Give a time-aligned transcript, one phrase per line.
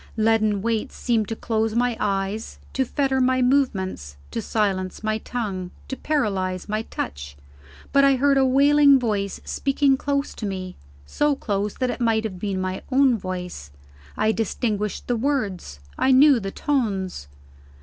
[0.17, 5.69] Leaden weights seemed to close my eyes, to fetter my movements, to silence my tongue,
[5.87, 7.37] to paralyze my touch.
[7.93, 10.75] But I heard a wailing voice, speaking close to me,
[11.05, 13.69] so close that it might have been my own voice:
[14.17, 17.27] I distinguished the words; I knew the tones.